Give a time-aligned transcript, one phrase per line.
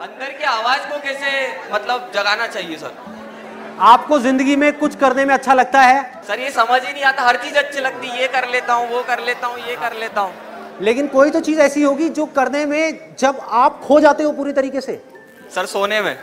[0.00, 1.30] अंदर की आवाज़ को कैसे
[1.72, 2.92] मतलब जगाना चाहिए सर?
[3.88, 6.22] आपको ज़िंदगी में कुछ करने में अच्छा लगता है?
[6.28, 9.02] सर ये समझ ही नहीं आता। हर चीज़ अच्छी लगती ये कर लेता हूँ वो
[9.08, 10.32] कर लेता हूँ ये कर लेता हूँ।
[10.82, 14.52] लेकिन कोई तो चीज़ ऐसी होगी जो करने में जब आप खो जाते हो पूरी
[14.52, 15.00] तरीके से।
[15.54, 16.14] सर सोने में।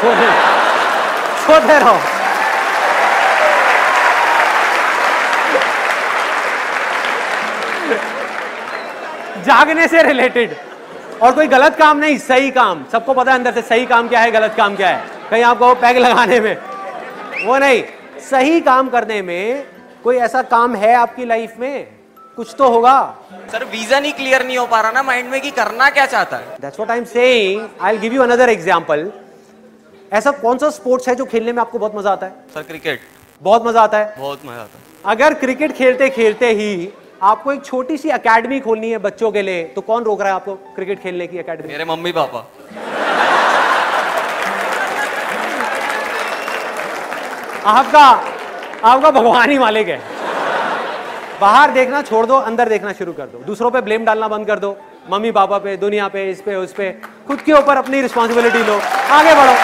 [0.00, 0.30] सोने
[1.46, 1.98] सोते रहो।
[9.44, 10.56] जागने से रिलेटेड
[11.22, 14.20] और कोई गलत काम नहीं सही काम। सबको पता है अंदर से सही काम क्या
[14.20, 16.56] है गलत काम क्या है। कहीं आपको पैग लगाने में।
[17.46, 17.82] वो नहीं
[18.22, 19.64] सही काम करने में
[20.04, 21.86] कोई ऐसा काम है आपकी लाइफ में?
[22.36, 22.98] कुछ तो होगा।
[23.52, 26.36] सर विजन ही क्लियर नहीं हो पा रहा ना माइंड में कि करना क्या चाहता
[26.36, 29.10] है। That's what I am saying I will give you another example
[30.12, 32.32] ऐसा कौन सा स्पोर्ट्स है जो खेलने में आपको बहुत मज़ा आता है?
[32.54, 33.00] सर क्रिकेट
[33.42, 36.70] बहुत मज़ा आता है। बहुत मज़ा आता है। अगर क्रिकेट खेलते खेलते ही
[37.22, 40.34] आपको एक छोटी सी एकेडमी खोलनी है बच्चों के लिए। तो कौन रोक रहा है
[40.34, 42.46] आपको क्रिकेट खेलने की एकेडमी मेरे मम्मी पापा।
[47.66, 48.04] आपका
[48.84, 50.00] आपका भगवान ही मालिक है।
[51.40, 54.58] बाहर देखना छोड़ दो अंदर देखना शुरू कर दो। दूसरों पे ब्लेम डालना बंद कर
[54.58, 54.76] दो।
[55.10, 56.90] मम्मी पापा पे दुनिया पे इस पे उस पे।
[57.28, 58.80] खुद के ऊपर अपनी रिस्पॉन्सिबिलिटी लो।
[59.12, 59.54] आगे बढ़ो।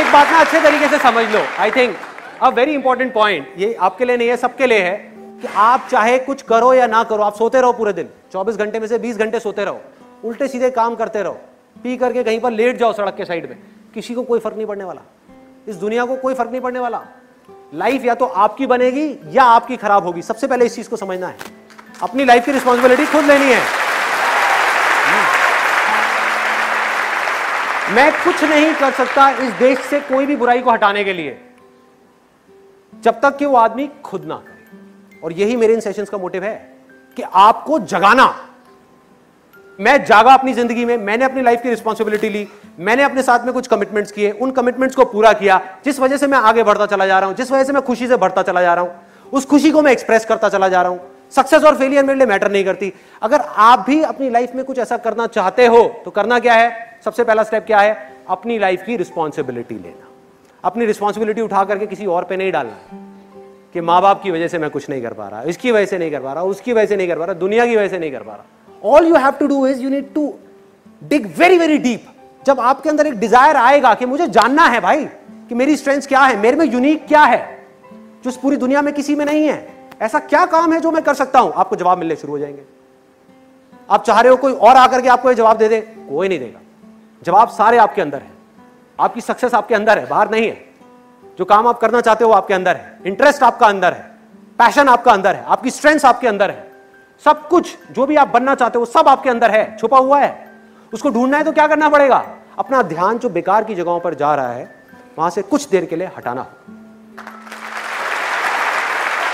[0.00, 1.96] एक बात ना अच्छे तरीके से समझ लो I think
[2.42, 6.18] a very important point ये आपके लिए नहीं है, सबके लिए है कि आप चाहे
[6.18, 9.16] कुछ करो या ना करो, आप सोते रहो पूरे दिन। 24 घंटे में से 20
[9.16, 9.80] घंटे सोते रहो।
[10.24, 11.40] उल्टे सीधे काम करते रहो।
[11.82, 13.58] पी करके कहीं पर लेट जाओ सड़क के साइड में।
[13.94, 15.00] किसी को कोई फ़र्क नहीं पड़ने वाला।
[15.68, 17.02] इस दुनिया को कोई फ़र्क नहीं पड़ने वाला।
[17.74, 21.26] लाइफ या तो आपकी बनेगी या आपकी खराब होगी। सबसे पहले इस चीज़ को समझना
[21.26, 21.36] है।
[22.02, 23.62] अपनी लाइफ की रिस्पॉन्सिबिलिटी खुद लेनी है।
[27.90, 31.40] मैं कुछ नहीं कर सकता इस देश से कोई भी बुराई को हटाने के लिए।
[33.04, 36.44] जब तक कि वो आदमी खुद ना करे। और यही मेरे इन सेशंस का मोटिव
[36.44, 36.54] है
[37.16, 38.34] कि आपको जगाना।
[39.78, 42.46] मैं जागा अपनी ज़िंदगी में, मैंने अपनी लाइफ की रिस्पॉन्सिबिलिटी ली,
[42.78, 46.26] मैंने अपने साथ में कुछ कमिटमेंट्स किए, उन कमिटमेंट्स को पूरा किया, जिस वजह से
[46.26, 48.62] मैं आगे बढ़ता चला जा रहा हूँ, जिस वजह से मैं खुशी से बढ़ता चला
[48.62, 48.94] जा रहा हूँ,
[49.32, 51.00] उस खुशी को मैं एक्सप्रेस करता चला जा रहा हूँ।
[51.30, 52.92] सक्सेस और फेलियर मेरे लिए मैटर नहीं करती।
[53.22, 57.00] अगर आप भी अपनी लाइफ में कुछ ऐसा करना चाहते हो तो करना क्या है?
[57.04, 57.96] सबसे पहला स्टेप क्या है?
[58.28, 60.03] अपनी लाइफ की रिस्पॉन्सिबिलिटी लेना।
[60.64, 63.02] अपनी रिस्पॉन्सिबिलिटी उठा करके किसी और पे नहीं डालना। है
[63.74, 65.98] कि माँ बाप की वजह से मैं कुछ नहीं कर पा रहा, इसकी वजह से
[65.98, 67.98] नहीं कर पा रहा, उसकी वजह से नहीं कर पा रहा, दुनिया की वजह से
[67.98, 70.34] नहीं कर पा रहा। All you have to do is you need to
[71.02, 72.06] dig very very deep
[72.46, 75.04] जब आपके अंदर एक डिज़ायर आएगा कि मुझे जानना है भाई,
[75.48, 77.66] कि मेरी स्ट्रेंथ क्या है, मेरे में यूनिक क्या है,
[78.24, 81.02] जो इस पूरी दुनिया में किसी में नहीं है, ऐसा क्या काम है जो मैं
[81.02, 81.52] कर सकता हूँ?
[81.52, 82.62] आपको जवाब मिलने शुरू हो जाएँगे।
[83.90, 85.80] आप चाह रहे हो कोई और आकर के आपको ये जवाब दे दे?
[85.80, 86.60] कोई नहीं देगा।
[87.22, 88.33] जवाब सारे आपके अंदर है।
[88.98, 90.74] आपकी सक्सेस आपके अंदर है, बाहर नहीं है।
[91.38, 94.12] जो काम आप करना चाहते हो आपके अंदर है। इंटरेस्ट आपका अंदर है।
[94.58, 96.72] पैशन आपका अंदर है। आपकी स्ट्रेंथ आपके अंदर है।
[97.24, 100.52] सब कुछ, जो भी आप बनना चाहते हो सब आपके अंदर है। छुपा हुआ है।
[100.92, 102.24] उसको ढूंढना है तो क्या करना पड़ेगा?
[102.58, 104.74] अपना ध्यान जो बेकार की जगहों पर जा रहा है,
[105.18, 106.48] वहाँ से कुछ देर के लिए हटाना हो।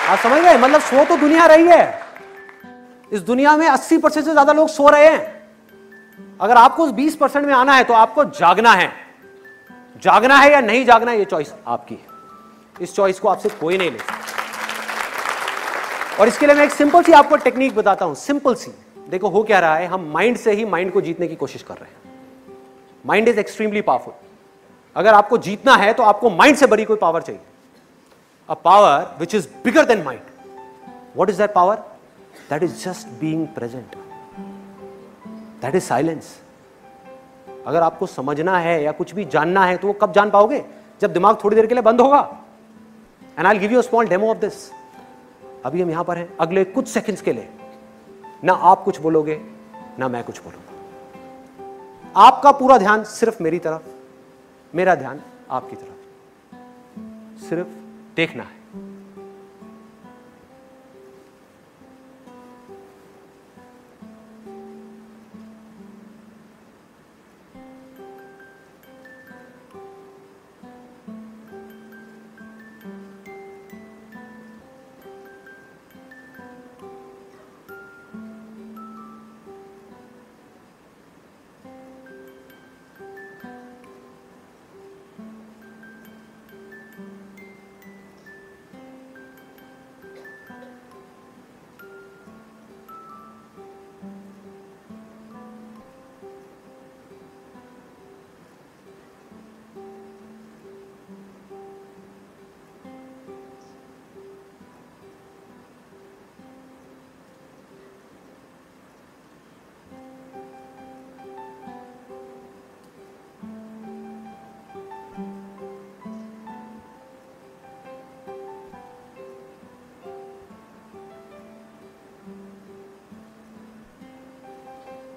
[0.08, 2.00] आप समझ गए मतलब सो तो दुनिया रही है।
[3.12, 5.40] इस दुनिया में 80 परसेंट से ज़्यादा लोग सो रहे हैं।
[6.40, 8.90] अगर आपको उस 20 परसेंट में आना है तो आपको जागना है।
[10.02, 12.06] जागना है या नहीं जागना है ये चॉइस आपकी है।
[12.80, 14.14] इस चॉइस को आपसे कोई नहीं ले सकता।
[16.20, 18.72] और इसके लिए मैं एक सिंपल सी आपको टेक्निक बताता हूँ सिंपल सी।
[19.08, 21.74] देखो, हो क्या रहा है, हम माइंड से ही माइंड को जीतने की कोशिश कर
[21.74, 21.98] रहे हैं।
[23.04, 24.14] माइंड इज़ एक्सट्रीमली पावरफुल
[24.96, 27.40] अगर आपको जीतना है तो आपको माइंड से बड़ी कोई पावर चाहिए।
[28.48, 30.20] A power which is bigger than mind
[31.16, 31.76] what is that power
[32.50, 33.96] that is just being present
[35.62, 36.36] that is silence
[37.70, 40.64] अगर आपको समझना है या कुछ भी जानना है तो वो कब जान पाओगे?
[41.00, 42.20] जब दिमाग थोड़ी देर के लिए बंद होगा।
[43.38, 44.70] And I give you small demo of this
[45.64, 47.48] अभी हम यहाँ पर हैं, अगले कुछ सेकंड्स के लिए।
[48.44, 49.40] ना आप कुछ बोलोगे,
[49.98, 53.82] ना मैं कुछ बोलूँगा। आपका पूरा ध्यान सिर्फ़ मेरी तरफ़,
[54.74, 55.20] मेरा ध्यान
[55.50, 57.68] आपकी तरफ़। सिर्फ़
[58.16, 58.59] देखना है।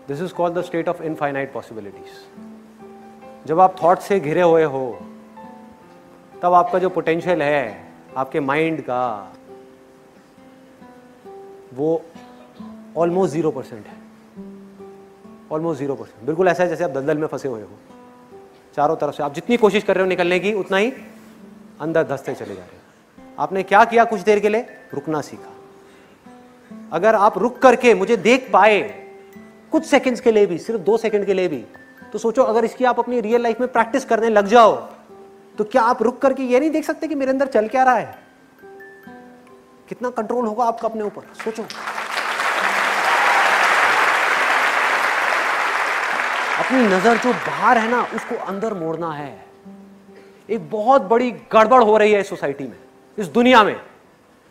[0.08, 2.12] This is called the state of infinite possibilities
[3.48, 5.00] जब आप थॉट से घिरे हुए हो,
[6.42, 9.34] तब आपका जो पोटेंशियल है, आपके माइंड का,
[11.74, 12.02] वो
[12.98, 13.94] ऑलमोस्ट ज़ीरो परसेंट है।
[15.52, 17.78] ऑलमोस्ट ज़ीरो परसेंट बिल्कुल ऐसा है जैसे आप दलदल में फंसे हुए हो।
[18.76, 20.94] चारों तरफ़ से आप जितनी कोशिश कर रहे हो निकलने की, उतना ही
[21.82, 24.62] अंदर धसते चले जा रहे हो। आपने क्या किया कुछ देर के लिए?
[24.94, 25.54] रुकना सीखा।
[26.92, 29.03] अगर आप रुक करके मुझे देख पाए
[29.74, 31.64] कुछ सेकंड्स के लिए भी, सिर्फ़ दो सेकंड के लिए भी
[32.14, 34.75] तो सोचो, अगर इसकी आप अपनी रियल लाइफ में प्रैक्टिस करने लग जाओ
[35.58, 37.96] तो क्या आप रुक करके ये नहीं देख सकते कि मेरे अंदर चल क्या रहा
[37.96, 38.16] है?
[39.90, 41.22] कितना कंट्रोल होगा आपका अपने ऊपर?
[41.44, 41.64] सोचो।
[46.60, 49.46] अपनी नज़र जो बाहर है ना, उसको अंदर मोड़ना है।
[50.50, 52.78] एक बहुत बड़ी गड़बड़ हो रही है सोसाइटी में,
[53.18, 53.75] इस दुनिया में,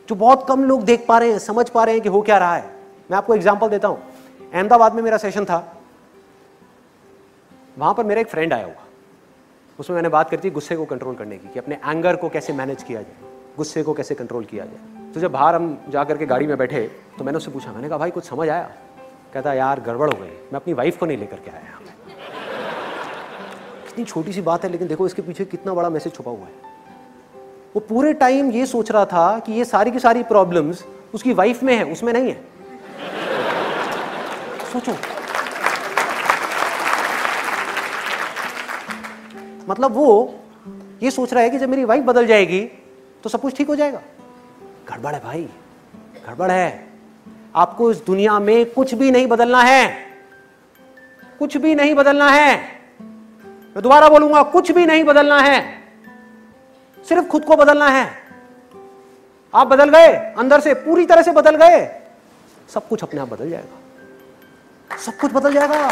[0.08, 2.38] जो बहुत कम लोग देख पा रहे हैं, समझ पा रहे हैं कि हो क्या
[2.38, 2.64] रहा है।
[3.10, 4.11] मैं आपको एग्जांपल देता हूँ।
[4.52, 5.58] अहमदाबाद में मेरा सेशन था।
[7.78, 8.84] वहाँ पर मेरा एक फ्रेंड आया हुआ।
[9.78, 12.82] उसमें मैंने बात करती गुस्से को कंट्रोल करने की, कि अपने एंगर को कैसे मैनेज
[12.82, 16.46] किया जाए, गुस्से को कैसे कंट्रोल किया जाए। तो जब बाहर हम जा करके गाड़ी
[16.46, 16.82] में बैठे
[17.18, 18.70] तो मैंने उससे पूछा, मैंने कहा, भाई, कुछ समझ आया?
[19.34, 21.78] कहता, यार, गड़बड़ हो गई, मैं अपनी वाइफ को नहीं लेकर के आया
[23.86, 26.70] कितनी छोटी सी बात है, लेकिन देखो, इसके पीछे कितना बड़ा मैसेज छुपा हुआ है।
[27.74, 30.84] वो पूरे टाइम ये सोच रहा था कि ये सारी की सारी प्रॉब्लम्स
[31.14, 32.40] उसकी वाइफ में है, उसमें नहीं है।
[34.72, 34.92] सोचो।
[39.68, 40.34] मतलब वो
[41.02, 42.60] ये सोच रहा है कि जब मेरी वाइफ बदल जाएगी
[43.24, 44.00] तो सब कुछ ठीक हो जाएगा।
[44.88, 45.42] गड़बड़ है भाई,
[46.26, 46.88] गड़बड़ है।
[47.56, 49.82] आपको इस दुनिया में कुछ भी नहीं बदलना है।
[51.38, 52.56] कुछ भी नहीं बदलना है।
[53.74, 55.60] मैं दोबारा बोलूँगा, कुछ भी नहीं बदलना है।
[57.06, 58.10] सिर्फ़ खुद को बदलना है।
[59.54, 61.86] आप बदल गए, अंदर से पूरी तरह से बदल गए।
[62.74, 63.78] सब कुछ अपने आप बदल जाएगा।
[64.98, 65.90] सब कुछ बदल जाएगा।